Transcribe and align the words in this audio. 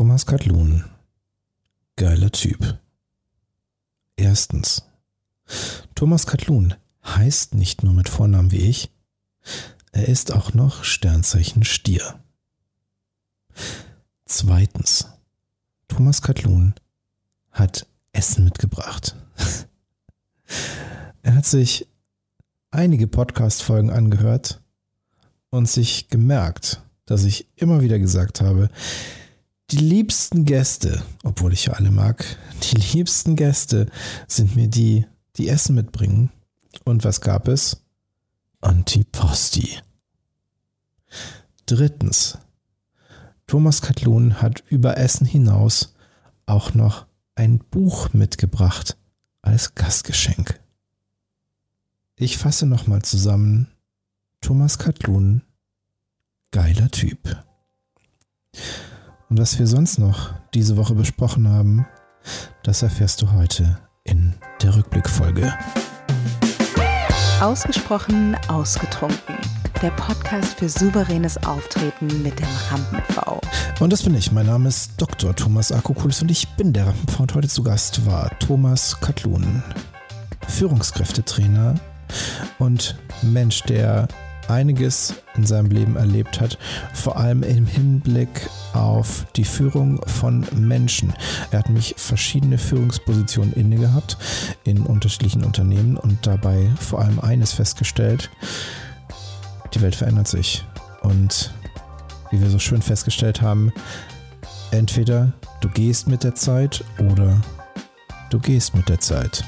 Thomas 0.00 0.24
Katlun. 0.24 0.86
Geiler 1.96 2.32
Typ. 2.32 2.78
Erstens. 4.16 4.82
Thomas 5.94 6.26
Katlun 6.26 6.72
heißt 7.04 7.54
nicht 7.54 7.82
nur 7.82 7.92
mit 7.92 8.08
Vornamen 8.08 8.50
wie 8.50 8.62
ich, 8.62 8.90
er 9.92 10.08
ist 10.08 10.32
auch 10.32 10.54
noch 10.54 10.84
Sternzeichen 10.84 11.64
Stier. 11.64 12.18
Zweitens. 14.24 15.06
Thomas 15.86 16.22
Katlun 16.22 16.74
hat 17.50 17.86
Essen 18.12 18.44
mitgebracht. 18.44 19.16
er 21.22 21.34
hat 21.34 21.44
sich 21.44 21.86
einige 22.70 23.06
Podcast-Folgen 23.06 23.90
angehört 23.90 24.62
und 25.50 25.68
sich 25.68 26.08
gemerkt, 26.08 26.80
dass 27.04 27.24
ich 27.24 27.48
immer 27.56 27.82
wieder 27.82 27.98
gesagt 27.98 28.40
habe, 28.40 28.70
die 29.70 29.76
liebsten 29.76 30.44
Gäste, 30.44 31.02
obwohl 31.22 31.52
ich 31.52 31.66
ja 31.66 31.74
alle 31.74 31.90
mag, 31.90 32.24
die 32.62 32.76
liebsten 32.76 33.36
Gäste 33.36 33.86
sind 34.26 34.56
mir 34.56 34.68
die, 34.68 35.06
die 35.36 35.48
Essen 35.48 35.74
mitbringen. 35.74 36.30
Und 36.84 37.04
was 37.04 37.20
gab 37.20 37.48
es? 37.48 37.82
Antiposti. 38.60 39.78
Drittens. 41.66 42.38
Thomas 43.46 43.80
Katlun 43.82 44.42
hat 44.42 44.62
über 44.68 44.96
Essen 44.96 45.26
hinaus 45.26 45.94
auch 46.46 46.74
noch 46.74 47.06
ein 47.34 47.58
Buch 47.58 48.12
mitgebracht 48.12 48.96
als 49.42 49.74
Gastgeschenk. 49.74 50.60
Ich 52.16 52.38
fasse 52.38 52.66
nochmal 52.66 53.02
zusammen. 53.02 53.68
Thomas 54.40 54.78
Katlun, 54.78 55.42
geiler 56.50 56.90
Typ. 56.90 57.42
Und 59.30 59.38
was 59.38 59.60
wir 59.60 59.68
sonst 59.68 59.98
noch 60.00 60.34
diese 60.54 60.76
Woche 60.76 60.96
besprochen 60.96 61.48
haben, 61.48 61.86
das 62.64 62.82
erfährst 62.82 63.22
du 63.22 63.30
heute 63.30 63.78
in 64.02 64.34
der 64.60 64.74
Rückblickfolge. 64.74 65.54
Ausgesprochen 67.40 68.36
ausgetrunken. 68.48 69.36
Der 69.82 69.92
Podcast 69.92 70.58
für 70.58 70.68
souveränes 70.68 71.36
Auftreten 71.44 72.24
mit 72.24 72.40
dem 72.40 72.48
Rampen-V. 72.70 73.40
Und 73.78 73.92
das 73.92 74.02
bin 74.02 74.16
ich. 74.16 74.32
Mein 74.32 74.46
Name 74.46 74.68
ist 74.68 75.00
Dr. 75.00 75.34
Thomas 75.36 75.70
Akokulis 75.70 76.20
und 76.22 76.30
ich 76.32 76.48
bin 76.56 76.72
der 76.72 76.88
Rampen-V. 76.88 77.22
Und 77.22 77.34
heute 77.36 77.48
zu 77.48 77.62
Gast 77.62 78.04
war 78.04 78.36
Thomas 78.40 79.00
Katlun, 79.00 79.62
Führungskräftetrainer 80.48 81.76
und 82.58 82.98
Mensch, 83.22 83.62
der 83.62 84.08
einiges 84.50 85.14
in 85.36 85.46
seinem 85.46 85.70
Leben 85.70 85.96
erlebt 85.96 86.40
hat, 86.40 86.58
vor 86.92 87.16
allem 87.16 87.42
im 87.42 87.66
Hinblick 87.66 88.48
auf 88.74 89.26
die 89.36 89.44
Führung 89.44 90.00
von 90.06 90.46
Menschen. 90.54 91.14
Er 91.50 91.60
hat 91.60 91.70
mich 91.70 91.94
verschiedene 91.96 92.58
Führungspositionen 92.58 93.54
inne 93.54 93.76
gehabt 93.76 94.18
in 94.64 94.82
unterschiedlichen 94.82 95.44
Unternehmen 95.44 95.96
und 95.96 96.26
dabei 96.26 96.68
vor 96.78 97.00
allem 97.00 97.20
eines 97.20 97.52
festgestellt, 97.52 98.30
die 99.74 99.80
Welt 99.80 99.94
verändert 99.94 100.28
sich. 100.28 100.64
Und 101.02 101.54
wie 102.30 102.40
wir 102.40 102.50
so 102.50 102.58
schön 102.58 102.82
festgestellt 102.82 103.40
haben, 103.40 103.72
entweder 104.70 105.32
du 105.60 105.68
gehst 105.68 106.08
mit 106.08 106.24
der 106.24 106.34
Zeit 106.34 106.84
oder 106.98 107.40
du 108.30 108.38
gehst 108.38 108.74
mit 108.74 108.88
der 108.88 109.00
Zeit. 109.00 109.44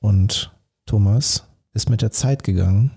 Und 0.00 0.52
Thomas 0.86 1.44
ist 1.74 1.90
mit 1.90 2.02
der 2.02 2.10
Zeit 2.10 2.44
gegangen 2.44 2.92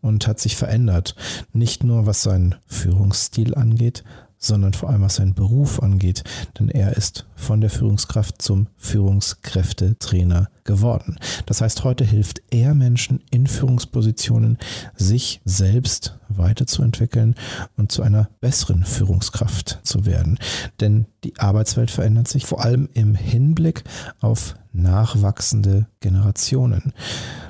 und 0.00 0.26
hat 0.26 0.40
sich 0.40 0.56
verändert. 0.56 1.16
Nicht 1.52 1.84
nur 1.84 2.06
was 2.06 2.22
seinen 2.22 2.54
Führungsstil 2.66 3.54
angeht, 3.54 4.04
sondern 4.42 4.74
vor 4.74 4.90
allem 4.90 5.02
was 5.02 5.16
seinen 5.16 5.34
Beruf 5.34 5.82
angeht, 5.82 6.24
denn 6.58 6.68
er 6.68 6.96
ist 6.96 7.26
von 7.36 7.60
der 7.60 7.70
Führungskraft 7.70 8.42
zum 8.42 8.66
Führungskräftetrainer 8.76 10.48
geworden. 10.64 11.16
Das 11.46 11.60
heißt, 11.60 11.84
heute 11.84 12.04
hilft 12.04 12.42
er 12.50 12.74
Menschen 12.74 13.22
in 13.30 13.46
Führungspositionen, 13.46 14.58
sich 14.96 15.40
selbst 15.44 16.18
weiterzuentwickeln 16.38 17.34
und 17.76 17.92
zu 17.92 18.02
einer 18.02 18.28
besseren 18.40 18.84
Führungskraft 18.84 19.80
zu 19.82 20.06
werden. 20.06 20.38
Denn 20.80 21.06
die 21.24 21.38
Arbeitswelt 21.38 21.90
verändert 21.90 22.28
sich 22.28 22.46
vor 22.46 22.62
allem 22.62 22.88
im 22.92 23.14
Hinblick 23.14 23.84
auf 24.20 24.54
nachwachsende 24.72 25.86
Generationen. 26.00 26.92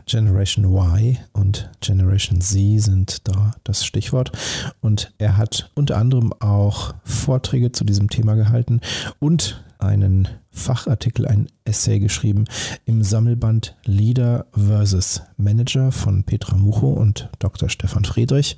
Generation 0.06 0.64
Y 0.64 1.18
und 1.32 1.70
Generation 1.80 2.40
Z 2.40 2.82
sind 2.82 3.28
da 3.28 3.52
das 3.64 3.84
Stichwort. 3.84 4.32
Und 4.80 5.12
er 5.18 5.36
hat 5.36 5.70
unter 5.74 5.96
anderem 5.96 6.32
auch 6.40 6.94
Vorträge 7.04 7.72
zu 7.72 7.84
diesem 7.84 8.10
Thema 8.10 8.34
gehalten 8.34 8.80
und 9.20 9.62
einen 9.82 10.28
Fachartikel, 10.50 11.26
ein 11.26 11.48
Essay 11.64 11.98
geschrieben 11.98 12.44
im 12.84 13.02
Sammelband 13.02 13.76
Leader 13.84 14.46
vs. 14.52 15.22
Manager 15.36 15.92
von 15.92 16.24
Petra 16.24 16.56
Mucho 16.56 16.90
und 16.90 17.30
Dr. 17.38 17.68
Stefan 17.68 18.04
Friedrich 18.04 18.56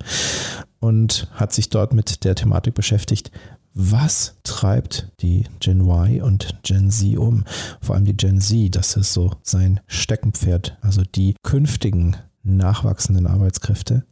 und 0.79 1.27
hat 1.33 1.53
sich 1.53 1.69
dort 1.69 1.93
mit 1.93 2.23
der 2.23 2.35
Thematik 2.35 2.75
beschäftigt, 2.75 3.31
was 3.73 4.37
treibt 4.43 5.11
die 5.19 5.45
Gen 5.59 5.81
Y 5.81 6.21
und 6.21 6.59
Gen 6.63 6.91
Z 6.91 7.17
um? 7.17 7.43
Vor 7.81 7.95
allem 7.95 8.05
die 8.05 8.15
Gen 8.15 8.39
Z, 8.39 8.73
das 8.75 8.95
ist 8.95 9.11
so 9.11 9.31
sein 9.41 9.81
Steckenpferd, 9.87 10.77
also 10.81 11.03
die 11.03 11.35
künftigen 11.43 12.15
nachwachsenden 12.43 13.27
Arbeitskräfte. 13.27 14.05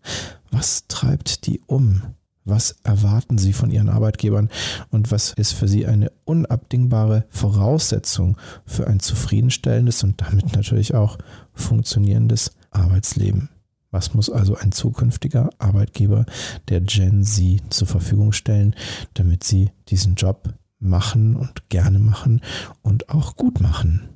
Was 0.52 0.88
treibt 0.88 1.48
die 1.48 1.62
um? 1.66 2.02
Was 2.46 2.76
erwarten 2.84 3.38
Sie 3.38 3.54
von 3.54 3.72
Ihren 3.72 3.90
Arbeitgebern 3.90 4.50
und 4.90 5.12
was 5.12 5.34
ist 5.34 5.54
für 5.54 5.68
Sie 5.68 5.86
eine 5.86 6.12
unabdingbare 6.26 7.26
Voraussetzung 7.30 8.38
für 8.66 8.88
ein 8.88 9.00
zufriedenstellendes 9.00 10.04
und 10.04 10.22
damit 10.22 10.56
natürlich 10.56 10.94
auch 10.94 11.18
funktionierendes 11.54 12.52
Arbeitsleben? 12.72 13.50
Was 13.92 14.14
muss 14.14 14.30
also 14.30 14.56
ein 14.56 14.72
zukünftiger 14.72 15.52
Arbeitgeber 15.60 16.26
der 16.68 16.82
Gen 16.82 17.24
Z 17.24 17.62
zur 17.70 17.88
Verfügung 17.88 18.32
stellen, 18.32 18.76
damit 19.14 19.44
sie 19.44 19.70
diesen 19.88 20.16
Job 20.16 20.54
machen 20.80 21.36
und 21.36 21.70
gerne 21.70 22.00
machen 22.00 22.42
und 22.82 23.10
auch 23.10 23.36
gut 23.36 23.62
machen? 23.62 24.10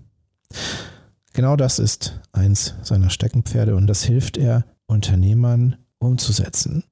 Genau 1.33 1.55
das 1.55 1.77
ist 1.77 2.19
eins 2.31 2.73
seiner 2.81 3.11
Steckenpferde 3.11 3.75
und 3.75 3.85
das 3.85 4.03
hilft 4.03 4.37
er 4.37 4.65
Unternehmern 4.87 5.75
umzusetzen. 5.99 6.83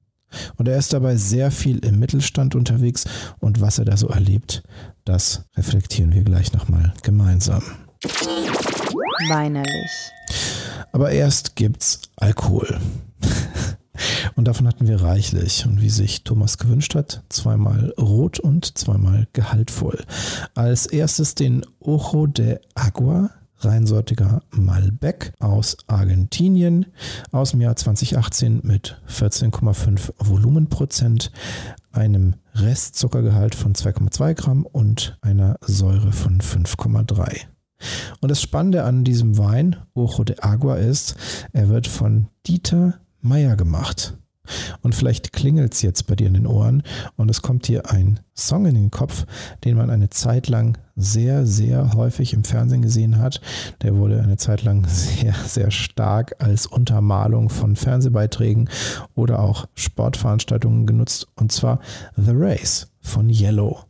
Und 0.56 0.68
er 0.68 0.78
ist 0.78 0.92
dabei 0.92 1.16
sehr 1.16 1.50
viel 1.50 1.78
im 1.84 1.98
Mittelstand 1.98 2.54
unterwegs 2.54 3.04
und 3.38 3.60
was 3.60 3.78
er 3.78 3.84
da 3.84 3.96
so 3.96 4.08
erlebt, 4.08 4.62
das 5.04 5.44
reflektieren 5.56 6.12
wir 6.12 6.24
gleich 6.24 6.52
nochmal 6.52 6.92
gemeinsam. 7.02 7.62
Weinerlich. 9.28 10.10
Aber 10.92 11.10
erst 11.10 11.56
gibt's 11.56 12.00
Alkohol. 12.16 12.78
Und 14.34 14.46
davon 14.46 14.66
hatten 14.66 14.86
wir 14.86 15.02
reichlich. 15.02 15.64
Und 15.66 15.80
wie 15.80 15.88
sich 15.88 16.24
Thomas 16.24 16.58
gewünscht 16.58 16.94
hat, 16.94 17.22
zweimal 17.30 17.94
rot 17.98 18.38
und 18.38 18.76
zweimal 18.76 19.26
gehaltvoll. 19.32 20.04
Als 20.54 20.86
erstes 20.86 21.34
den 21.34 21.64
Ojo 21.80 22.26
de 22.26 22.58
Agua 22.74 23.30
reinsortiger 23.58 24.42
Malbec 24.50 25.32
aus 25.38 25.76
Argentinien 25.86 26.86
aus 27.32 27.52
dem 27.52 27.60
Jahr 27.60 27.76
2018 27.76 28.60
mit 28.62 29.00
14,5 29.08 30.12
Volumenprozent, 30.18 31.30
einem 31.92 32.34
Restzuckergehalt 32.54 33.54
von 33.54 33.74
2,2 33.74 34.34
Gramm 34.34 34.66
und 34.66 35.18
einer 35.20 35.56
Säure 35.60 36.12
von 36.12 36.40
5,3. 36.40 37.46
Und 38.20 38.30
das 38.30 38.40
Spannende 38.40 38.84
an 38.84 39.04
diesem 39.04 39.38
Wein, 39.38 39.76
Ojo 39.94 40.24
de 40.24 40.36
Agua, 40.40 40.76
ist, 40.76 41.16
er 41.52 41.68
wird 41.68 41.86
von 41.86 42.28
Dieter 42.46 42.94
Meyer 43.20 43.56
gemacht. 43.56 44.16
Und 44.82 44.94
vielleicht 44.94 45.32
klingelt 45.32 45.74
es 45.74 45.82
jetzt 45.82 46.06
bei 46.06 46.14
dir 46.14 46.26
in 46.26 46.34
den 46.34 46.46
Ohren 46.46 46.82
und 47.16 47.30
es 47.30 47.42
kommt 47.42 47.68
dir 47.68 47.90
ein 47.90 48.20
Song 48.34 48.66
in 48.66 48.74
den 48.74 48.90
Kopf, 48.90 49.26
den 49.64 49.76
man 49.76 49.90
eine 49.90 50.10
Zeit 50.10 50.48
lang 50.48 50.78
sehr, 50.94 51.46
sehr 51.46 51.94
häufig 51.94 52.32
im 52.32 52.44
Fernsehen 52.44 52.82
gesehen 52.82 53.18
hat. 53.18 53.40
Der 53.82 53.96
wurde 53.96 54.20
eine 54.22 54.36
Zeit 54.36 54.62
lang 54.62 54.84
sehr, 54.88 55.34
sehr 55.46 55.70
stark 55.70 56.34
als 56.38 56.66
Untermalung 56.66 57.48
von 57.48 57.76
Fernsehbeiträgen 57.76 58.68
oder 59.14 59.40
auch 59.40 59.66
Sportveranstaltungen 59.74 60.86
genutzt 60.86 61.28
und 61.36 61.52
zwar 61.52 61.80
The 62.16 62.32
Race 62.34 62.88
von 63.00 63.30
Yellow. 63.30 63.84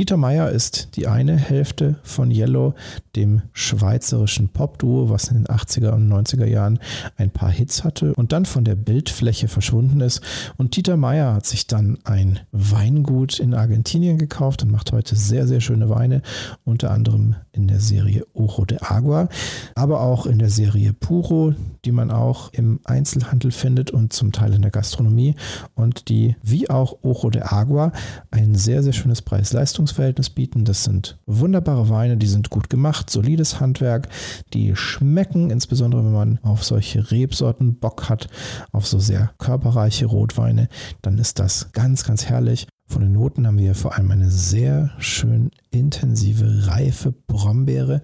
Dieter 0.00 0.16
Meier 0.16 0.48
ist 0.48 0.96
die 0.96 1.08
eine 1.08 1.36
Hälfte 1.36 1.98
von 2.02 2.30
Yellow, 2.30 2.72
dem 3.16 3.42
schweizerischen 3.52 4.48
Popduo, 4.48 5.10
was 5.10 5.28
in 5.28 5.34
den 5.34 5.46
80er 5.46 5.90
und 5.90 6.10
90er 6.10 6.46
Jahren 6.46 6.78
ein 7.18 7.28
paar 7.28 7.50
Hits 7.50 7.84
hatte 7.84 8.14
und 8.14 8.32
dann 8.32 8.46
von 8.46 8.64
der 8.64 8.76
Bildfläche 8.76 9.46
verschwunden 9.46 10.00
ist. 10.00 10.22
Und 10.56 10.74
Dieter 10.74 10.96
Meier 10.96 11.34
hat 11.34 11.44
sich 11.44 11.66
dann 11.66 11.98
ein 12.04 12.40
Weingut 12.50 13.38
in 13.38 13.52
Argentinien 13.52 14.16
gekauft 14.16 14.62
und 14.62 14.70
macht 14.70 14.90
heute 14.92 15.16
sehr, 15.16 15.46
sehr 15.46 15.60
schöne 15.60 15.90
Weine, 15.90 16.22
unter 16.64 16.92
anderem 16.92 17.34
in 17.52 17.68
der 17.68 17.80
Serie 17.80 18.24
Ojo 18.32 18.64
de 18.64 18.78
Agua, 18.80 19.28
aber 19.74 20.00
auch 20.00 20.24
in 20.24 20.38
der 20.38 20.50
Serie 20.50 20.94
Puro, 20.94 21.52
die 21.84 21.92
man 21.92 22.10
auch 22.10 22.54
im 22.54 22.80
Einzelhandel 22.84 23.50
findet 23.50 23.90
und 23.90 24.14
zum 24.14 24.32
Teil 24.32 24.54
in 24.54 24.62
der 24.62 24.70
Gastronomie 24.70 25.34
und 25.74 26.08
die 26.08 26.36
wie 26.42 26.70
auch 26.70 26.98
Ojo 27.02 27.28
de 27.28 27.42
Agua 27.42 27.92
ein 28.30 28.54
sehr, 28.54 28.82
sehr 28.82 28.94
schönes 28.94 29.20
Preis-Leistungs-Verhältnis 29.50 30.30
bieten. 30.30 30.64
Das 30.64 30.84
sind 30.84 31.18
wunderbare 31.26 31.88
Weine, 31.88 32.16
die 32.16 32.26
sind 32.26 32.50
gut 32.50 32.70
gemacht, 32.70 33.10
solides 33.10 33.60
Handwerk, 33.60 34.08
die 34.52 34.76
schmecken, 34.76 35.50
insbesondere 35.50 36.04
wenn 36.04 36.12
man 36.12 36.38
auf 36.42 36.64
solche 36.64 37.10
Rebsorten 37.10 37.76
Bock 37.76 38.08
hat, 38.08 38.28
auf 38.72 38.86
so 38.86 38.98
sehr 38.98 39.32
körperreiche 39.38 40.06
Rotweine, 40.06 40.68
dann 41.02 41.18
ist 41.18 41.38
das 41.38 41.72
ganz, 41.72 42.04
ganz 42.04 42.26
herrlich. 42.26 42.66
Von 42.86 43.02
den 43.02 43.12
Noten 43.12 43.46
haben 43.46 43.58
wir 43.58 43.74
vor 43.74 43.96
allem 43.96 44.10
eine 44.10 44.30
sehr 44.30 44.90
schön 44.98 45.50
intensive, 45.70 46.66
reife 46.66 47.12
Brombeere, 47.12 48.02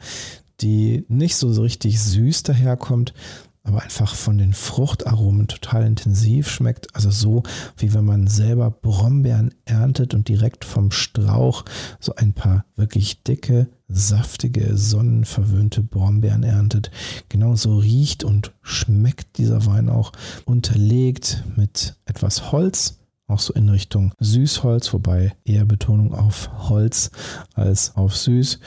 die 0.61 1.05
nicht 1.09 1.37
so 1.37 1.49
richtig 1.61 2.01
süß 2.01 2.45
daherkommt, 2.45 3.13
aber 3.67 3.83
einfach 3.83 4.15
von 4.15 4.39
den 4.39 4.53
Fruchtaromen 4.53 5.49
total 5.49 5.85
intensiv 5.85 6.49
schmeckt. 6.49 6.95
Also 6.95 7.11
so, 7.11 7.43
wie 7.77 7.93
wenn 7.95 8.05
man 8.05 8.29
selber 8.29 8.71
Brombeeren 8.71 9.53
erntet 9.65 10.15
und 10.15 10.29
direkt 10.29 10.65
vom 10.65 10.93
Strauch 10.93 11.65
so 11.99 12.15
ein 12.15 12.33
paar 12.33 12.65
wirklich 12.77 13.25
dicke, 13.25 13.69
saftige, 13.89 14.77
sonnenverwöhnte 14.77 15.83
Brombeeren 15.83 16.45
erntet. 16.45 16.93
Genauso 17.29 17.79
riecht 17.79 18.23
und 18.23 18.53
schmeckt 18.63 19.39
dieser 19.39 19.67
Wein 19.67 19.89
auch 19.89 20.13
unterlegt 20.45 21.43
mit 21.57 21.97
etwas 22.05 22.53
Holz 22.53 23.01
auch 23.29 23.41
so 23.41 23.53
in 23.55 23.69
Richtung 23.69 24.13
Süßholz, 24.21 24.93
wobei 24.93 25.35
eher 25.45 25.65
Betonung 25.65 26.15
auf 26.15 26.51
Holz 26.69 27.11
als 27.55 27.97
auf 27.97 28.17
Süß. 28.17 28.61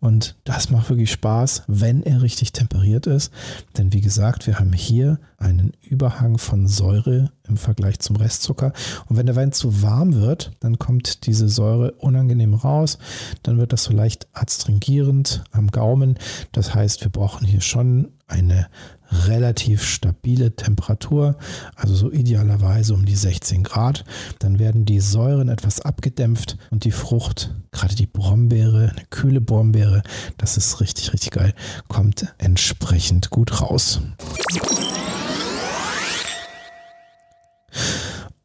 Und 0.00 0.36
das 0.44 0.70
macht 0.70 0.88
wirklich 0.88 1.10
Spaß, 1.10 1.64
wenn 1.66 2.02
er 2.02 2.22
richtig 2.22 2.52
temperiert 2.52 3.06
ist. 3.06 3.30
Denn 3.76 3.92
wie 3.92 4.00
gesagt, 4.00 4.46
wir 4.46 4.58
haben 4.58 4.72
hier 4.72 5.18
einen 5.38 5.72
Überhang 5.82 6.38
von 6.38 6.66
Säure 6.66 7.30
im 7.46 7.58
Vergleich 7.58 7.98
zum 7.98 8.16
Restzucker. 8.16 8.72
Und 9.06 9.16
wenn 9.16 9.26
der 9.26 9.36
Wein 9.36 9.52
zu 9.52 9.82
warm 9.82 10.14
wird, 10.14 10.52
dann 10.60 10.78
kommt 10.78 11.26
diese 11.26 11.48
Säure 11.48 11.92
unangenehm 11.92 12.54
raus. 12.54 12.98
Dann 13.42 13.58
wird 13.58 13.72
das 13.72 13.84
so 13.84 13.92
leicht 13.92 14.28
adstringierend 14.32 15.44
am 15.52 15.70
Gaumen. 15.70 16.18
Das 16.52 16.74
heißt, 16.74 17.02
wir 17.02 17.10
brauchen 17.10 17.46
hier 17.46 17.60
schon 17.60 18.12
eine 18.26 18.68
relativ 19.10 19.84
stabile 19.84 20.56
Temperatur, 20.56 21.36
also 21.74 21.94
so 21.94 22.10
idealerweise 22.10 22.94
um 22.94 23.04
die 23.04 23.14
16 23.14 23.62
Grad. 23.62 24.04
Dann 24.40 24.58
werden 24.58 24.84
die 24.84 25.00
Säuren 25.00 25.48
etwas 25.48 25.80
abgedämpft 25.80 26.56
und 26.70 26.84
die 26.84 26.90
Frucht, 26.90 27.54
gerade 27.70 27.94
die 27.94 28.06
Brombeere, 28.06 28.90
eine 28.90 29.06
kühle 29.10 29.40
Brombeere, 29.40 30.02
das 30.38 30.56
ist 30.56 30.80
richtig, 30.80 31.12
richtig 31.12 31.30
geil, 31.30 31.54
kommt 31.88 32.34
entsprechend 32.38 33.30
gut 33.30 33.60
raus. 33.60 34.00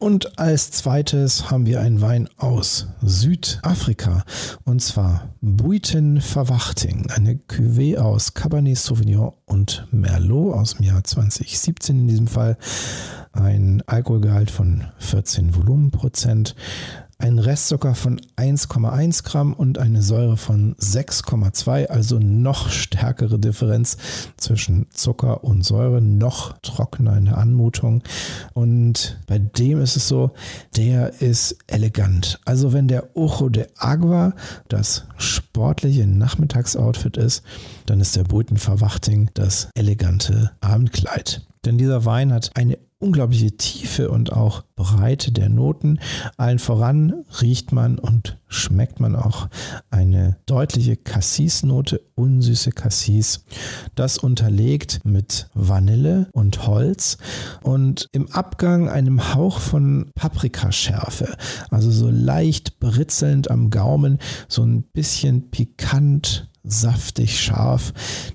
Und 0.01 0.39
als 0.39 0.71
zweites 0.71 1.51
haben 1.51 1.67
wir 1.67 1.79
einen 1.79 2.01
Wein 2.01 2.27
aus 2.37 2.87
Südafrika. 3.03 4.23
Und 4.65 4.81
zwar 4.81 5.35
Buiten 5.41 6.21
Verwachting, 6.21 7.05
eine 7.11 7.35
Cuvée 7.35 7.99
aus 7.99 8.33
Cabernet 8.33 8.79
Sauvignon 8.79 9.33
und 9.45 9.87
Merlot 9.91 10.55
aus 10.55 10.73
dem 10.73 10.85
Jahr 10.87 11.03
2017 11.03 11.99
in 11.99 12.07
diesem 12.07 12.25
Fall. 12.25 12.57
Ein 13.31 13.83
Alkoholgehalt 13.85 14.49
von 14.49 14.85
14 14.97 15.55
Volumenprozent, 15.55 16.55
ein 17.21 17.39
Restzucker 17.39 17.95
von 17.95 18.19
1,1 18.37 19.23
Gramm 19.23 19.53
und 19.53 19.77
eine 19.77 20.01
Säure 20.01 20.37
von 20.37 20.75
6,2, 20.75 21.87
also 21.87 22.19
noch 22.19 22.69
stärkere 22.69 23.39
Differenz 23.39 23.97
zwischen 24.37 24.87
Zucker 24.91 25.43
und 25.43 25.63
Säure, 25.63 26.01
noch 26.01 26.57
trockener 26.61 27.15
in 27.17 27.25
der 27.25 27.37
Anmutung. 27.37 28.03
Und 28.53 29.19
bei 29.27 29.37
dem 29.39 29.81
ist 29.81 29.95
es 29.95 30.07
so, 30.07 30.31
der 30.75 31.21
ist 31.21 31.57
elegant. 31.67 32.39
Also 32.45 32.73
wenn 32.73 32.87
der 32.87 33.15
Ojo 33.15 33.49
de 33.49 33.67
Agua 33.77 34.33
das 34.67 35.05
sportliche 35.17 36.07
Nachmittagsoutfit 36.07 37.17
ist, 37.17 37.43
dann 37.85 38.01
ist 38.01 38.15
der 38.15 38.23
Brüten 38.23 38.57
Verwachting 38.57 39.29
das 39.33 39.69
elegante 39.75 40.51
Abendkleid. 40.59 41.45
Denn 41.65 41.77
dieser 41.77 42.05
Wein 42.05 42.33
hat 42.33 42.51
eine 42.55 42.77
unglaubliche 43.01 43.57
Tiefe 43.57 44.09
und 44.09 44.31
auch 44.31 44.63
Breite 44.75 45.31
der 45.31 45.49
Noten. 45.49 45.99
Allen 46.37 46.59
voran 46.59 47.25
riecht 47.41 47.71
man 47.71 47.97
und 47.99 48.37
schmeckt 48.47 48.99
man 48.99 49.15
auch 49.15 49.47
eine 49.89 50.37
deutliche 50.45 50.97
Cassis-Note, 50.97 52.01
unsüße 52.15 52.71
Cassis. 52.71 53.43
Das 53.95 54.17
unterlegt 54.17 55.01
mit 55.03 55.49
Vanille 55.53 56.29
und 56.33 56.67
Holz 56.67 57.17
und 57.63 58.07
im 58.11 58.31
Abgang 58.31 58.89
einem 58.89 59.33
Hauch 59.33 59.59
von 59.59 60.11
Paprikaschärfe. 60.15 61.35
Also 61.69 61.91
so 61.91 62.09
leicht 62.09 62.79
britzelnd 62.79 63.49
am 63.49 63.69
Gaumen, 63.69 64.19
so 64.47 64.63
ein 64.63 64.83
bisschen 64.83 65.49
pikant 65.49 66.50
saftig 66.63 67.39
scharf. 67.39 67.93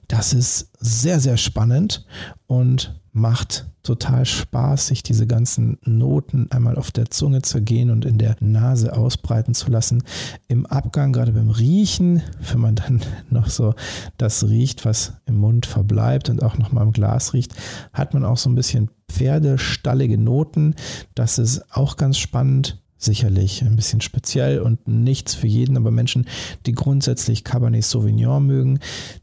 Das 0.09 0.33
ist 0.33 0.71
sehr, 0.79 1.21
sehr 1.21 1.37
spannend 1.37 2.07
und 2.47 3.01
macht 3.13 3.67
total 3.83 4.27
Spaß, 4.27 4.89
sich 4.89 5.03
diese 5.03 5.27
ganzen 5.27 5.79
Noten 5.85 6.51
einmal 6.51 6.77
auf 6.77 6.91
der 6.91 7.11
Zunge 7.11 7.41
zergehen 7.41 7.91
und 7.91 8.05
in 8.05 8.19
der 8.19 8.37
Nase 8.41 8.95
ausbreiten 8.95 9.55
zu 9.55 9.71
lassen. 9.71 10.03
Im 10.49 10.67
Abgang, 10.67 11.15
gerade 11.15 11.33
beim 11.33 11.49
Riechen, 11.49 12.23
wenn 12.51 12.61
man 12.61 12.75
dann 12.75 13.01
noch 13.31 13.49
so 13.49 13.75
das 14.19 14.45
riecht, 14.45 14.85
was 14.85 15.15
im 15.25 15.39
Mund 15.39 15.65
verbleibt 15.65 16.29
und 16.29 16.43
auch 16.43 16.59
noch 16.59 16.73
mal 16.73 16.83
im 16.83 16.93
Glas 16.93 17.33
riecht, 17.33 17.55
hat 17.95 18.13
man 18.13 18.25
auch 18.25 18.37
so 18.37 18.51
ein 18.51 18.55
bisschen 18.55 18.91
pferdestallige 19.09 20.19
Noten. 20.19 20.75
Das 21.15 21.39
ist 21.39 21.75
auch 21.75 21.97
ganz 21.97 22.19
spannend 22.19 22.83
sicherlich 22.99 23.63
ein 23.63 23.77
bisschen 23.77 24.01
speziell 24.01 24.61
und 24.61 24.87
nichts 24.89 25.35
für 25.35 25.47
jeden, 25.47 25.77
aber 25.77 25.91
Menschen, 25.91 26.27
die 26.65 26.73
grundsätzlich 26.73 27.45
Cabernet 27.45 27.85
Sauvignon 27.85 28.47
mögen, 28.47 28.79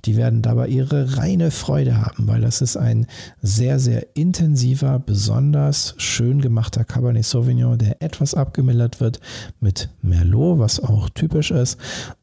die 0.05 0.15
werden 0.15 0.41
dabei 0.41 0.67
ihre 0.67 1.17
reine 1.17 1.51
Freude 1.51 1.97
haben, 1.97 2.27
weil 2.27 2.41
das 2.41 2.61
ist 2.61 2.77
ein 2.77 3.07
sehr, 3.41 3.79
sehr 3.79 4.15
intensiver, 4.15 4.99
besonders 4.99 5.95
schön 5.97 6.41
gemachter 6.41 6.85
Cabernet 6.85 7.25
Sauvignon, 7.25 7.77
der 7.77 8.01
etwas 8.01 8.33
abgemildert 8.33 8.99
wird 8.99 9.19
mit 9.59 9.89
Merlot, 10.01 10.59
was 10.59 10.79
auch 10.79 11.09
typisch 11.09 11.51
ist 11.51 11.77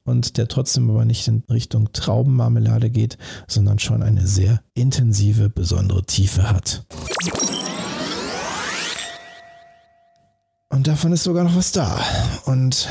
und 0.05 0.37
der 0.37 0.49
trotzdem 0.49 0.91
aber 0.91 1.05
nicht 1.05 1.26
in 1.29 1.43
Richtung 1.50 1.93
Traubenmarmelade 1.93 2.91
geht, 2.91 3.19
sondern 3.47 3.79
schon 3.79 4.02
eine 4.02 4.26
sehr 4.26 4.61
intensive, 4.75 5.50
besondere 5.50 6.05
Tiefe 6.05 6.50
hat. 6.50 6.85
Und 10.72 10.87
davon 10.87 11.12
ist 11.12 11.25
sogar 11.25 11.43
noch 11.43 11.56
was 11.56 11.72
da. 11.72 12.00
Und 12.44 12.88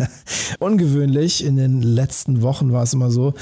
ungewöhnlich, 0.58 1.44
in 1.44 1.54
den 1.54 1.80
letzten 1.80 2.42
Wochen 2.42 2.72
war 2.72 2.82
es 2.82 2.94
immer 2.94 3.12
so, 3.12 3.34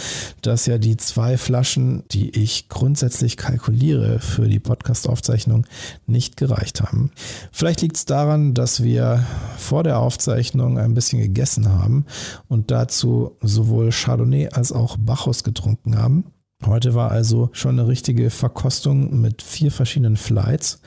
dass 0.43 0.67
ja 0.67 0.77
die 0.77 0.99
zwei 0.99 1.39
Flaschen, 1.39 2.05
die 2.11 2.29
ich 2.29 2.69
grundsätzlich 2.69 3.39
kalkuliere 3.39 4.19
für 4.19 4.49
die 4.49 4.61
Podcast-Aufzeichnung, 4.61 5.67
nicht 6.07 6.37
gereicht 6.37 6.83
haben. 6.83 7.11
Vielleicht 7.53 7.81
liegt 7.81 7.97
es 7.97 8.05
daran, 8.05 8.53
dass 8.53 8.83
wir 8.83 9.25
vor 9.57 9.83
der 9.83 9.99
Aufzeichnung 9.99 10.79
ein 10.79 10.93
bisschen 10.93 11.21
gegessen 11.21 11.71
haben 11.71 12.05
und 12.49 12.71
dazu 12.71 13.39
sowohl 13.41 13.93
Chardonnay 13.93 14.51
als 14.51 14.73
auch 14.73 14.99
Bacchus 14.99 15.43
getrunken 15.43 15.97
haben. 15.97 16.25
Heute 16.67 16.95
war 16.95 17.11
also 17.11 17.49
schon 17.53 17.79
eine 17.79 17.89
richtige 17.89 18.29
Verkostung 18.29 19.21
mit 19.21 19.41
vier 19.41 19.73
verschiedenen 19.73 20.19
Flights 20.19 20.81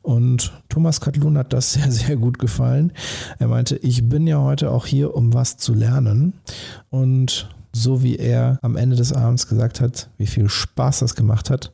und 0.00 0.52
Thomas 0.70 1.00
Katlun 1.00 1.36
hat 1.36 1.52
das 1.52 1.72
sehr, 1.74 1.90
sehr 1.92 2.16
gut 2.16 2.38
gefallen. 2.38 2.92
Er 3.38 3.48
meinte, 3.48 3.76
ich 3.76 4.08
bin 4.08 4.26
ja 4.26 4.40
heute 4.40 4.70
auch 4.70 4.86
hier, 4.86 5.14
um 5.14 5.34
was 5.34 5.58
zu 5.58 5.74
lernen 5.74 6.32
und 6.88 7.50
so 7.74 8.02
wie 8.02 8.16
er 8.16 8.58
am 8.62 8.76
Ende 8.76 8.96
des 8.96 9.12
Abends 9.12 9.46
gesagt 9.46 9.80
hat, 9.80 10.08
wie 10.16 10.26
viel 10.26 10.48
Spaß 10.48 11.00
das 11.00 11.14
gemacht 11.14 11.50
hat, 11.50 11.72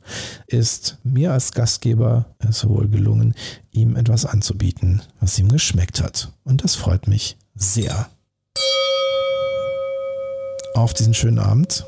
ist 0.48 0.98
mir 1.04 1.32
als 1.32 1.52
Gastgeber 1.52 2.26
es 2.40 2.68
wohl 2.68 2.88
gelungen, 2.88 3.34
ihm 3.70 3.94
etwas 3.94 4.26
anzubieten, 4.26 5.02
was 5.20 5.38
ihm 5.38 5.48
geschmeckt 5.48 6.02
hat. 6.02 6.32
Und 6.42 6.64
das 6.64 6.74
freut 6.74 7.06
mich 7.06 7.38
sehr. 7.54 8.08
Auf 10.74 10.92
diesen 10.92 11.14
schönen 11.14 11.38
Abend 11.38 11.86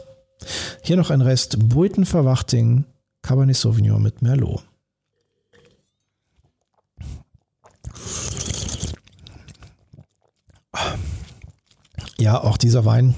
hier 0.83 0.97
noch 0.97 1.11
ein 1.11 1.21
Rest 1.21 1.69
Buitenverwachting 1.69 2.85
Cabernet 3.23 3.57
Sauvignon 3.57 4.02
mit 4.02 4.23
Merlot. 4.23 4.62
Ja, 12.19 12.43
auch 12.43 12.57
dieser 12.57 12.85
Wein 12.85 13.14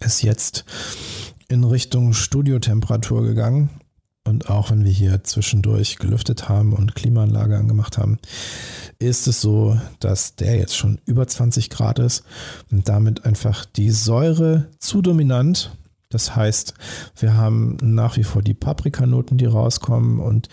ist 0.00 0.22
jetzt 0.22 0.64
in 1.48 1.64
Richtung 1.64 2.12
Studiotemperatur 2.12 3.22
gegangen. 3.24 3.70
Und 4.24 4.48
auch 4.48 4.70
wenn 4.70 4.84
wir 4.84 4.92
hier 4.92 5.24
zwischendurch 5.24 5.96
gelüftet 5.96 6.48
haben 6.48 6.72
und 6.72 6.94
Klimaanlage 6.94 7.56
angemacht 7.56 7.98
haben, 7.98 8.18
ist 8.98 9.26
es 9.26 9.40
so, 9.40 9.80
dass 9.98 10.36
der 10.36 10.56
jetzt 10.56 10.76
schon 10.76 11.00
über 11.06 11.26
20 11.26 11.70
Grad 11.70 11.98
ist 11.98 12.22
und 12.70 12.88
damit 12.88 13.24
einfach 13.24 13.64
die 13.64 13.90
Säure 13.90 14.68
zu 14.78 15.02
dominant. 15.02 15.76
Das 16.10 16.34
heißt, 16.34 16.74
wir 17.16 17.36
haben 17.36 17.76
nach 17.80 18.16
wie 18.16 18.24
vor 18.24 18.42
die 18.42 18.52
Paprikanoten, 18.52 19.38
die 19.38 19.46
rauskommen 19.46 20.18
und 20.18 20.48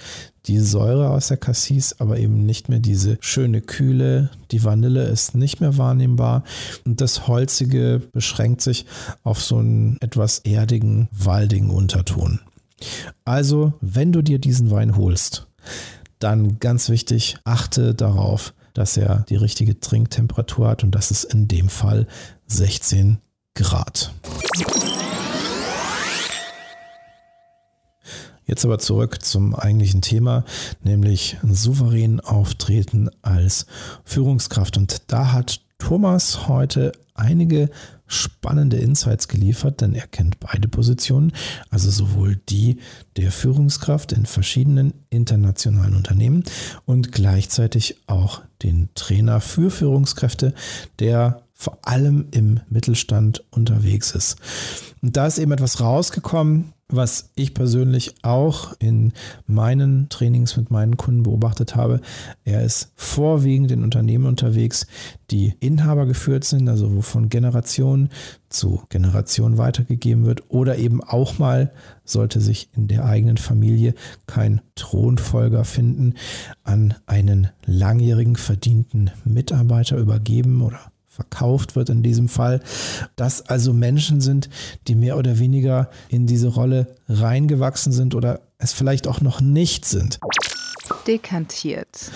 die 0.46 0.60
Säure 0.60 1.10
aus 1.10 1.30
der 1.30 1.38
Cassis, 1.38 1.96
aber 1.98 2.20
eben 2.20 2.46
nicht 2.46 2.70
mehr 2.70 2.78
diese 2.78 3.18
schöne 3.22 3.62
Kühle. 3.62 4.30
Die 4.52 4.64
Vanille 4.64 5.06
ist 5.06 5.34
nicht 5.34 5.60
mehr 5.60 5.78
wahrnehmbar 5.78 6.44
und 6.86 7.02
das 7.02 7.28
Holzige 7.28 8.04
beschränkt 8.14 8.62
sich 8.62 8.86
auf 9.24 9.42
so 9.42 9.58
einen 9.58 9.98
etwas 10.00 10.40
erdigen, 10.40 11.10
waldigen 11.12 11.72
Unterton. 11.72 12.40
Also, 13.26 13.74
wenn 13.82 14.12
du 14.12 14.22
dir 14.22 14.38
diesen 14.38 14.70
Wein 14.70 14.96
holst, 14.96 15.48
dann 16.20 16.60
ganz 16.60 16.90
wichtig, 16.90 17.38
achte 17.44 17.96
darauf, 17.96 18.54
dass 18.76 18.96
er 18.96 19.26
die 19.28 19.36
richtige 19.36 19.80
Trinktemperatur 19.80 20.68
hat 20.68 20.84
und 20.84 20.92
das 20.92 21.10
ist 21.10 21.24
in 21.24 21.48
dem 21.48 21.68
Fall 21.68 22.06
16 22.46 23.18
Grad. 23.56 24.14
Jetzt 28.48 28.64
aber 28.64 28.80
zurück 28.80 29.24
zum 29.24 29.54
eigentlichen 29.54 30.02
Thema, 30.02 30.46
nämlich 30.82 31.38
souverän 31.44 32.22
auftreten 32.22 33.10
als 33.22 33.68
Führungskraft. 34.06 34.78
Und 34.78 35.04
da 35.08 35.34
hat 35.34 35.60
Thomas 35.78 36.48
heute 36.48 36.94
einige 37.14 37.70
spannende 38.08 38.78
Insights 38.78 39.28
geliefert, 39.28 39.82
denn 39.82 39.94
er 39.94 40.08
kennt 40.08 40.40
beide 40.40 40.70
Positionen, 40.70 41.34
also 41.70 41.92
sowohl 41.92 42.38
die 42.50 42.78
der 43.18 43.32
Führungskraft 43.34 44.14
in 44.14 44.26
verschiedenen 44.26 44.94
internationalen 45.10 45.96
Unternehmen 45.96 46.44
und 46.86 47.12
gleichzeitig 47.12 47.98
auch 48.08 48.42
den 48.64 48.90
Trainer 48.96 49.42
für 49.42 49.70
Führungskräfte, 49.70 50.54
der 51.00 51.44
vor 51.58 51.80
allem 51.82 52.28
im 52.32 52.60
Mittelstand 52.70 53.44
unterwegs 53.50 54.12
ist. 54.12 54.38
Und 55.02 55.18
da 55.18 55.26
ist 55.26 55.40
eben 55.40 55.52
etwas 55.52 55.82
rausgekommen, 55.82 56.74
was 56.90 57.32
ich 57.36 57.54
persönlich 57.54 58.14
auch 58.22 58.74
in 58.80 59.12
meinen 59.46 60.08
Trainings 60.08 60.56
mit 60.56 60.72
meinen 60.72 60.96
Kunden 60.96 61.24
beobachtet 61.24 61.76
habe. 61.76 62.00
Er 62.46 62.64
ist 62.64 62.94
vorwiegend 62.96 63.72
in 63.72 63.84
Unternehmen 63.84 64.26
unterwegs, 64.26 64.88
die 65.30 65.56
Inhaber 65.60 66.06
geführt 66.06 66.46
sind, 66.46 66.70
also 66.70 66.96
wo 66.96 67.02
von 67.02 67.28
Generation 67.28 68.10
zu 68.50 68.84
Generation 68.88 69.58
weitergegeben 69.58 70.26
wird 70.26 70.44
oder 70.50 70.78
eben 70.78 71.04
auch 71.04 71.40
mal 71.40 71.74
sollte 72.06 72.40
sich 72.40 72.70
in 72.74 72.88
der 72.88 73.04
eigenen 73.04 73.38
Familie 73.38 73.94
kein 74.28 74.62
Thronfolger 74.76 75.66
finden, 75.66 76.14
an 76.64 76.94
einen 77.08 77.50
langjährigen 77.66 78.38
verdienten 78.38 79.12
Mitarbeiter 79.26 79.98
übergeben 79.98 80.62
oder 80.62 80.80
verkauft 81.18 81.76
wird 81.76 81.90
in 81.90 82.04
diesem 82.04 82.30
Fall, 82.30 82.60
dass 83.16 83.42
also 83.42 83.74
Menschen 83.74 84.22
sind, 84.22 84.50
die 84.88 84.94
mehr 84.94 85.18
oder 85.18 85.40
weniger 85.40 85.90
in 86.10 86.28
diese 86.28 86.50
Rolle 86.50 86.96
reingewachsen 87.10 87.92
sind 87.92 88.14
oder 88.14 88.42
es 88.60 88.72
vielleicht 88.72 89.08
auch 89.08 89.20
noch 89.20 89.42
nicht 89.42 89.86
sind. 89.86 90.20
Dekantiert. 91.08 92.12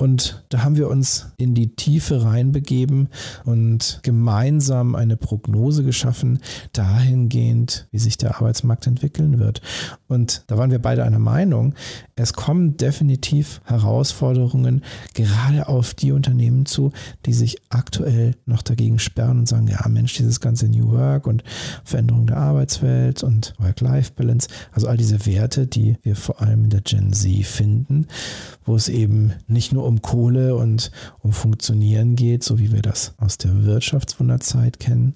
Und 0.00 0.44
da 0.48 0.62
haben 0.62 0.76
wir 0.76 0.88
uns 0.88 1.32
in 1.38 1.54
die 1.54 1.74
Tiefe 1.74 2.24
reinbegeben 2.24 3.08
und 3.44 3.98
gemeinsam 4.04 4.94
eine 4.94 5.16
Prognose 5.16 5.82
geschaffen, 5.82 6.38
dahingehend, 6.72 7.88
wie 7.90 7.98
sich 7.98 8.16
der 8.16 8.36
Arbeitsmarkt 8.36 8.86
entwickeln 8.86 9.40
wird. 9.40 9.60
Und 10.06 10.44
da 10.46 10.56
waren 10.56 10.70
wir 10.70 10.78
beide 10.78 11.02
einer 11.02 11.18
Meinung, 11.18 11.74
es 12.14 12.32
kommen 12.32 12.76
definitiv 12.76 13.60
Herausforderungen 13.64 14.84
gerade 15.14 15.66
auf 15.66 15.94
die 15.94 16.12
Unternehmen 16.12 16.64
zu, 16.64 16.92
die 17.26 17.32
sich 17.32 17.58
aktuell 17.68 18.36
noch 18.46 18.62
dagegen 18.62 19.00
sperren 19.00 19.40
und 19.40 19.48
sagen, 19.48 19.66
ja 19.66 19.86
Mensch, 19.88 20.14
dieses 20.14 20.38
ganze 20.40 20.68
New 20.68 20.92
Work 20.92 21.26
und 21.26 21.42
Veränderung 21.82 22.28
der 22.28 22.36
Arbeitswelt 22.36 23.24
und 23.24 23.54
Work-Life-Balance, 23.58 24.48
also 24.70 24.86
all 24.86 24.96
diese 24.96 25.26
Werte, 25.26 25.66
die 25.66 25.96
wir 26.02 26.14
vor 26.14 26.40
allem 26.40 26.64
in 26.64 26.70
der 26.70 26.82
Gen 26.82 27.12
Z 27.12 27.44
finden, 27.44 28.06
wo 28.64 28.76
es 28.76 28.88
eben 28.88 29.32
nicht 29.48 29.72
nur 29.72 29.87
um 29.88 30.02
Kohle 30.02 30.54
und 30.54 30.92
um 31.20 31.32
Funktionieren 31.32 32.14
geht, 32.14 32.44
so 32.44 32.58
wie 32.58 32.72
wir 32.72 32.82
das 32.82 33.14
aus 33.16 33.38
der 33.38 33.64
Wirtschaftswunderzeit 33.64 34.78
kennen, 34.78 35.14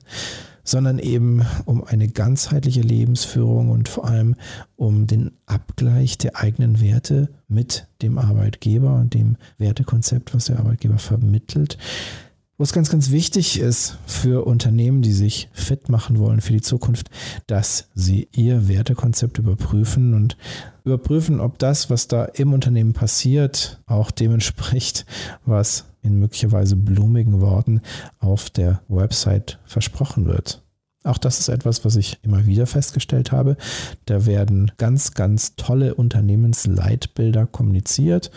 sondern 0.64 0.98
eben 0.98 1.44
um 1.66 1.84
eine 1.84 2.08
ganzheitliche 2.08 2.80
Lebensführung 2.80 3.68
und 3.68 3.88
vor 3.88 4.06
allem 4.06 4.34
um 4.76 5.06
den 5.06 5.32
Abgleich 5.46 6.18
der 6.18 6.36
eigenen 6.36 6.80
Werte 6.80 7.28
mit 7.48 7.86
dem 8.00 8.18
Arbeitgeber 8.18 8.94
und 8.96 9.14
dem 9.14 9.36
Wertekonzept, 9.58 10.34
was 10.34 10.46
der 10.46 10.58
Arbeitgeber 10.58 10.98
vermittelt. 10.98 11.78
Wo 12.62 12.64
es 12.64 12.72
ganz, 12.72 12.90
ganz 12.90 13.10
wichtig 13.10 13.58
ist 13.58 13.98
für 14.06 14.46
Unternehmen, 14.46 15.02
die 15.02 15.10
sich 15.10 15.48
fit 15.52 15.88
machen 15.88 16.20
wollen 16.20 16.40
für 16.40 16.52
die 16.52 16.60
Zukunft, 16.60 17.10
dass 17.48 17.88
sie 17.96 18.28
ihr 18.30 18.68
Wertekonzept 18.68 19.38
überprüfen 19.38 20.14
und 20.14 20.36
überprüfen, 20.84 21.40
ob 21.40 21.58
das, 21.58 21.90
was 21.90 22.06
da 22.06 22.24
im 22.24 22.52
Unternehmen 22.52 22.92
passiert, 22.92 23.80
auch 23.86 24.12
dem 24.12 24.34
entspricht, 24.34 25.06
was 25.44 25.86
in 26.02 26.20
möglicherweise 26.20 26.76
blumigen 26.76 27.40
Worten 27.40 27.80
auf 28.20 28.48
der 28.48 28.80
Website 28.86 29.58
versprochen 29.64 30.26
wird. 30.26 30.61
Auch 31.04 31.18
das 31.18 31.40
ist 31.40 31.48
etwas, 31.48 31.84
was 31.84 31.96
ich 31.96 32.18
immer 32.22 32.46
wieder 32.46 32.66
festgestellt 32.66 33.32
habe. 33.32 33.56
Da 34.06 34.24
werden 34.24 34.70
ganz, 34.78 35.12
ganz 35.12 35.56
tolle 35.56 35.94
Unternehmensleitbilder 35.94 37.46
kommuniziert 37.46 38.30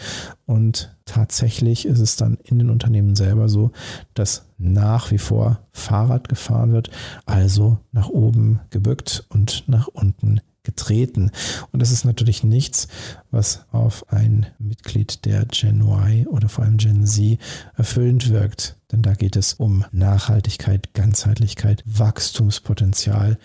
und 0.46 0.96
tatsächlich 1.06 1.86
ist 1.86 2.00
es 2.00 2.16
dann 2.16 2.38
in 2.44 2.58
den 2.58 2.70
Unternehmen 2.70 3.16
selber 3.16 3.50
so, 3.50 3.72
dass 4.16 4.46
nach 4.58 5.12
wie 5.12 5.20
vor 5.20 5.60
Fahrrad 5.72 6.28
gefahren 6.30 6.72
wird, 6.72 6.90
also 7.26 7.78
nach 7.92 8.10
oben 8.10 8.60
gebückt 8.72 9.26
und 9.30 9.64
nach 9.68 9.88
unten 9.88 10.42
getreten. 10.66 11.32
Und 11.72 11.82
das 11.82 11.92
ist 11.92 12.04
natürlich 12.04 12.44
nichts, 12.44 12.88
was 13.32 13.66
auf 13.72 14.12
ein 14.12 14.48
Mitglied 14.60 15.26
der 15.26 15.46
Gen 15.46 15.82
Y 15.82 16.28
oder 16.28 16.50
vor 16.50 16.66
allem 16.66 16.78
Gen 16.78 17.06
Z 17.06 17.40
erfüllend 17.76 18.30
wirkt. 18.30 18.78
Denn 18.92 19.02
da 19.02 19.14
geht 19.14 19.36
es 19.36 19.54
um 19.54 19.86
Nachhaltigkeit, 19.92 20.94
Ganzheitlichkeit, 20.94 21.84
Wachstumspotenzial 21.86 23.38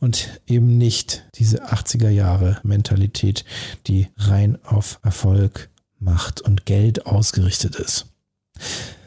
und 0.00 0.40
eben 0.46 0.78
nicht 0.78 1.26
diese 1.34 1.66
80er 1.66 2.10
Jahre 2.10 2.58
Mentalität, 2.62 3.44
die 3.86 4.08
rein 4.16 4.58
auf 4.64 5.00
Erfolg, 5.02 5.70
Macht 5.98 6.42
und 6.42 6.66
Geld 6.66 7.06
ausgerichtet 7.06 7.76
ist. 7.76 8.06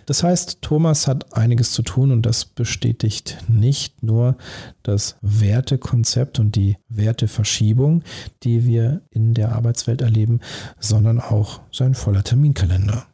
Das 0.07 0.23
heißt, 0.23 0.61
Thomas 0.61 1.05
hat 1.05 1.37
einiges 1.37 1.73
zu 1.73 1.81
tun 1.81 2.11
und 2.11 2.25
das 2.25 2.45
bestätigt 2.45 3.37
nicht 3.49 4.03
nur 4.03 4.37
das 4.81 5.17
Wertekonzept 5.21 6.39
und 6.39 6.55
die 6.55 6.77
Werteverschiebung, 6.87 8.03
die 8.43 8.65
wir 8.65 9.01
in 9.11 9.33
der 9.33 9.51
Arbeitswelt 9.51 10.01
erleben, 10.01 10.39
sondern 10.79 11.19
auch 11.19 11.59
sein 11.73 11.93
voller 11.93 12.23
Terminkalender. 12.23 13.05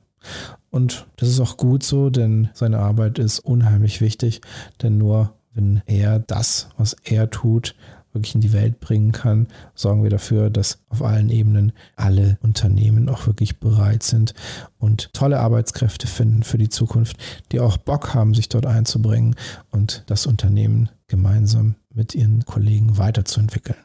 Und 0.70 1.08
das 1.18 1.30
ist 1.30 1.40
auch 1.40 1.58
gut 1.58 1.82
so, 1.82 2.12
denn 2.12 2.50
seine 2.54 2.78
Arbeit 2.78 3.18
ist 3.18 3.40
unheimlich 3.40 4.00
wichtig, 4.00 4.42
denn 4.84 5.00
nur 5.00 5.34
wenn 5.56 5.82
er 5.88 6.20
das, 6.20 6.70
was 6.78 6.96
er 7.04 7.32
tut, 7.32 7.76
wirklich 8.14 8.36
in 8.36 8.42
die 8.42 8.54
Welt 8.54 8.80
bringen 8.80 9.12
kann, 9.12 9.48
sorgen 9.76 10.04
wir 10.04 10.10
dafür, 10.10 10.50
dass 10.50 10.80
auf 10.90 11.02
allen 11.02 11.30
Ebenen 11.30 11.74
alle 11.96 12.38
Unternehmen 12.42 13.10
auch 13.10 13.28
wirklich 13.28 13.60
bereit 13.60 14.04
sind 14.04 14.34
und 14.78 15.12
tolle 15.14 15.40
Arbeitskräfte 15.40 16.08
finden 16.08 16.44
für 16.44 16.58
die 16.58 16.70
Zukunft, 16.70 17.18
die 17.52 17.60
auch 17.60 17.78
Bock 17.78 18.14
haben, 18.14 18.34
sich 18.34 18.50
dort 18.50 18.66
einzubringen 18.66 19.36
und 19.72 20.04
das 20.08 20.26
Unternehmen 20.26 20.90
gemeinsam 21.08 21.76
mit 21.94 22.16
ihren 22.16 22.46
Kollegen 22.46 22.98
weiterzuentwickeln. 22.98 23.78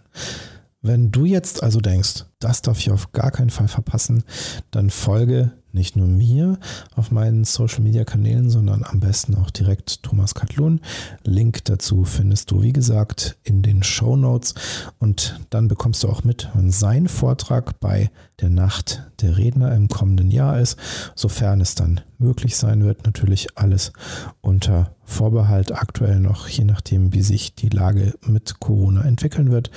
Wenn 0.81 1.11
du 1.11 1.25
jetzt 1.25 1.63
also 1.63 1.81
denkst, 1.81 2.25
das 2.39 2.63
darf 2.63 2.79
ich 2.79 2.91
auf 2.91 3.13
gar 3.13 3.31
keinen 3.31 3.51
Fall 3.51 3.69
verpassen, 3.69 4.25
dann 4.71 4.91
folge 4.91 5.53
nicht 5.73 5.97
nur 5.97 6.07
mir 6.07 6.59
auf 6.97 7.11
meinen 7.11 7.45
Social 7.45 7.81
Media 7.81 8.05
Kanälen, 8.05 8.51
sondern 8.51 8.85
am 8.85 9.01
besten 9.01 9.35
auch 9.35 9.51
direkt 9.51 10.03
Thomas 10.03 10.35
Katlun. 10.35 10.81
Link 11.25 11.65
dazu 11.65 12.05
findest 12.05 12.51
du, 12.51 12.63
wie 12.63 12.73
gesagt, 12.73 13.37
in 13.45 13.63
den 13.63 13.83
Show 13.83 14.17
Notes. 14.17 14.55
Und 14.99 15.41
dann 15.51 15.69
bekommst 15.69 16.03
du 16.03 16.09
auch 16.09 16.25
mit, 16.25 16.49
wann 16.55 16.71
sein 16.71 17.07
Vortrag 17.09 17.81
bei 17.81 18.11
der 18.41 18.51
Nacht 18.51 19.05
der 19.21 19.37
Redner 19.37 19.75
im 19.75 19.89
kommenden 19.89 20.31
Jahr 20.31 20.59
ist, 20.59 20.79
sofern 21.15 21.61
es 21.61 21.75
dann 21.75 22.01
möglich 22.19 22.57
sein 22.57 22.85
wird. 22.85 23.05
Natürlich 23.05 23.57
alles 23.57 23.93
unter 24.41 24.95
Vorbehalt 25.05 25.73
aktuell 25.73 26.21
noch, 26.21 26.49
je 26.49 26.65
nachdem, 26.65 27.15
wie 27.15 27.23
sich 27.23 27.55
die 27.55 27.71
Lage 27.71 28.15
mit 28.27 28.61
Corona 28.61 29.03
entwickeln 29.03 29.51
wird. 29.51 29.71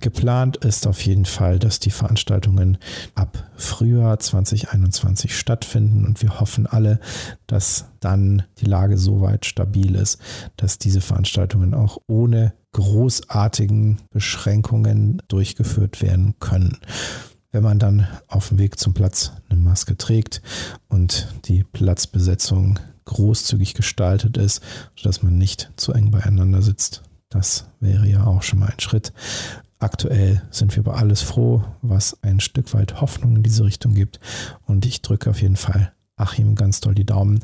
Geplant 0.00 0.56
ist 0.58 0.86
auf 0.86 1.04
jeden 1.04 1.26
Fall, 1.26 1.58
dass 1.58 1.80
die 1.80 1.90
Veranstaltungen 2.00 2.78
ab 3.14 3.50
Frühjahr 3.56 4.18
2021 4.18 5.30
kurzfristig 5.30 5.38
stattfinden 5.38 6.04
und 6.04 6.22
wir 6.22 6.40
hoffen 6.40 6.66
alle, 6.66 7.00
dass 7.46 7.86
dann 8.00 8.42
die 8.58 8.66
Lage 8.66 8.96
so 8.96 9.20
weit 9.20 9.46
stabil 9.46 9.94
ist, 9.94 10.18
dass 10.56 10.78
diese 10.78 11.00
Veranstaltungen 11.00 11.74
auch 11.74 11.98
ohne 12.06 12.52
großartigen 12.72 14.00
Beschränkungen 14.10 15.22
durchgeführt 15.28 16.02
werden 16.02 16.34
können. 16.38 16.78
Wenn 17.52 17.64
man 17.64 17.78
dann 17.78 18.06
auf 18.28 18.48
dem 18.48 18.58
Weg 18.58 18.78
zum 18.78 18.94
Platz 18.94 19.32
eine 19.48 19.58
Maske 19.58 19.96
trägt 19.96 20.40
und 20.88 21.26
die 21.46 21.64
Platzbesetzung 21.64 22.78
großzügig 23.06 23.74
gestaltet 23.74 24.36
ist, 24.36 24.62
sodass 24.96 25.22
man 25.22 25.36
nicht 25.36 25.72
zu 25.76 25.92
eng 25.92 26.12
beieinander 26.12 26.62
sitzt. 26.62 27.02
Das 27.28 27.66
wäre 27.80 28.06
ja 28.06 28.24
auch 28.24 28.42
schon 28.42 28.60
mal 28.60 28.70
ein 28.70 28.80
Schritt. 28.80 29.12
Aktuell 29.80 30.42
sind 30.50 30.76
wir 30.76 30.80
über 30.80 30.96
alles 30.96 31.22
froh, 31.22 31.64
was 31.80 32.22
ein 32.22 32.40
Stück 32.40 32.74
weit 32.74 33.00
Hoffnung 33.00 33.36
in 33.36 33.42
diese 33.42 33.64
Richtung 33.64 33.94
gibt. 33.94 34.20
Und 34.66 34.84
ich 34.86 35.02
drücke 35.02 35.30
auf 35.30 35.40
jeden 35.40 35.56
Fall 35.56 35.92
Achim 36.20 36.54
ganz 36.54 36.80
toll 36.80 36.94
die 36.94 37.06
Daumen, 37.06 37.40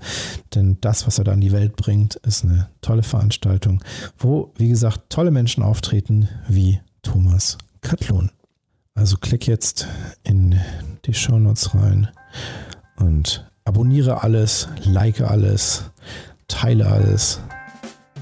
denn 0.55 0.76
das, 0.83 1.07
was 1.07 1.19
er 1.19 1.25
da 1.25 1.33
in 1.33 1.40
die 1.40 1.52
Welt 1.52 1.76
bringt, 1.76 2.16
ist 2.16 2.45
eine 2.45 2.69
tolle 2.83 3.02
Veranstaltung, 3.02 3.83
wo, 4.19 4.52
wie 4.57 4.69
gesagt, 4.69 5.09
tolle 5.09 5.31
Menschen 5.31 5.62
auftreten 5.62 6.28
wie 6.47 6.81
Thomas 7.02 7.57
Katlun. 7.81 8.31
Also 8.95 9.16
klick 9.16 9.47
jetzt 9.47 9.87
in 10.23 10.61
die 11.07 11.14
Shownotes 11.14 11.75
rein 11.75 12.09
und 12.97 13.50
abonniere 13.64 14.23
alles, 14.23 14.69
like 14.85 15.23
alles, 15.23 15.85
teile 16.49 16.87
alles 16.87 17.40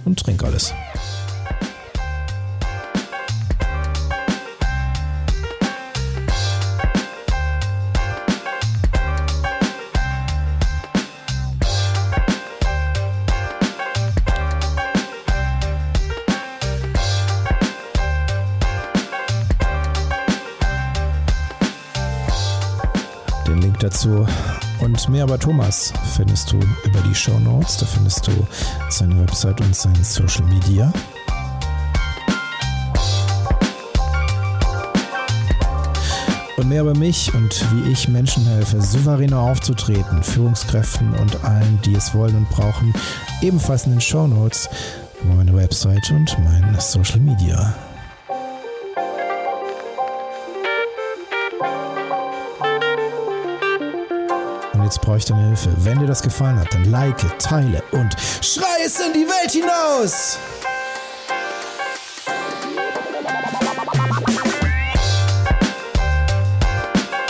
und 0.05 0.21
trink 0.21 0.45
alles. 0.45 0.73
Dazu. 23.79 24.27
Und 24.81 25.09
mehr 25.09 25.25
über 25.25 25.39
Thomas 25.39 25.93
findest 26.15 26.53
du 26.53 26.59
über 26.85 27.01
die 27.09 27.15
Show 27.15 27.39
Notes. 27.39 27.79
Da 27.79 27.87
findest 27.87 28.27
du 28.27 28.33
seine 28.91 29.21
Website 29.21 29.61
und 29.61 29.75
sein 29.75 30.03
Social 30.03 30.45
Media. 30.45 30.93
Und 36.57 36.69
mehr 36.69 36.83
über 36.83 36.97
mich 36.97 37.35
und 37.35 37.67
wie 37.73 37.91
ich 37.91 38.09
Menschen 38.09 38.47
helfe, 38.47 38.81
souveräner 38.81 39.39
aufzutreten, 39.39 40.23
Führungskräften 40.23 41.13
und 41.15 41.45
allen, 41.45 41.81
die 41.85 41.95
es 41.95 42.15
wollen 42.15 42.37
und 42.37 42.49
brauchen, 42.51 42.95
ebenfalls 43.43 43.87
in 43.87 43.93
den 43.93 44.01
Show 44.01 44.27
Notes 44.27 44.69
meine 45.25 45.55
Website 45.55 46.11
und 46.11 46.37
mein 46.45 46.77
Social 46.79 47.21
Media. 47.21 47.75
Jetzt 54.85 55.01
brauche 55.01 55.17
ich 55.17 55.25
deine 55.25 55.47
Hilfe. 55.47 55.71
Wenn 55.79 55.99
dir 55.99 56.07
das 56.07 56.23
gefallen 56.23 56.59
hat, 56.59 56.73
dann 56.73 56.85
like, 56.91 57.39
teile 57.39 57.83
und 57.93 58.15
schrei 58.41 58.85
es 58.85 59.01
in 59.01 59.13
die 59.13 59.27
Welt 59.27 59.51
hinaus! 59.51 60.39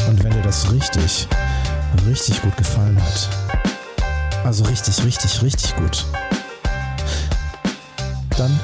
Und 0.08 0.22
wenn 0.22 0.32
dir 0.32 0.42
das 0.42 0.70
richtig, 0.70 1.28
richtig 2.06 2.42
gut 2.42 2.56
gefallen 2.56 3.00
hat, 3.00 3.28
also 4.44 4.64
richtig, 4.64 5.02
richtig, 5.04 5.42
richtig 5.42 5.76
gut, 5.76 6.04
dann 8.36 8.58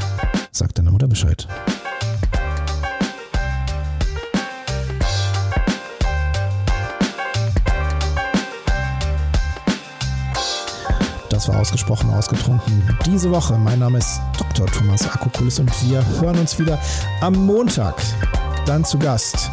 sag 0.51 0.75
deiner 0.75 0.91
Mutter 0.91 1.09
Bescheid. 1.09 1.47
Das 11.41 11.49
war 11.49 11.59
ausgesprochen 11.59 12.11
ausgetrunken. 12.11 12.87
Diese 13.07 13.31
Woche. 13.31 13.57
Mein 13.57 13.79
Name 13.79 13.97
ist 13.97 14.21
Dr. 14.37 14.67
Thomas 14.67 15.09
Akokulis 15.09 15.59
und 15.59 15.71
wir 15.89 16.05
hören 16.21 16.39
uns 16.39 16.59
wieder 16.59 16.79
am 17.23 17.33
Montag. 17.33 17.95
Dann 18.67 18.85
zu 18.85 18.99
Gast 18.99 19.51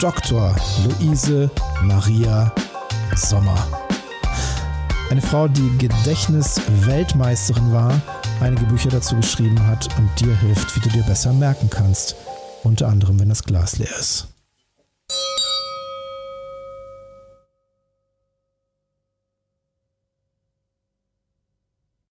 Dr. 0.00 0.56
Luise 0.86 1.50
Maria 1.82 2.50
Sommer. 3.14 3.58
Eine 5.10 5.20
Frau, 5.20 5.48
die 5.48 5.76
Gedächtnisweltmeisterin 5.76 7.74
war, 7.74 8.00
einige 8.40 8.64
Bücher 8.64 8.88
dazu 8.88 9.16
geschrieben 9.16 9.66
hat 9.66 9.90
und 9.98 10.08
dir 10.18 10.34
hilft, 10.38 10.74
wie 10.76 10.80
du 10.80 10.88
dir 10.88 11.02
besser 11.02 11.34
merken 11.34 11.68
kannst. 11.68 12.16
Unter 12.62 12.88
anderem, 12.88 13.20
wenn 13.20 13.28
das 13.28 13.42
Glas 13.42 13.76
leer 13.76 13.94
ist. 14.00 14.28